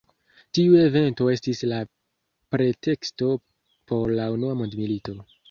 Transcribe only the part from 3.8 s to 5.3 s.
por la Unua mondmilito.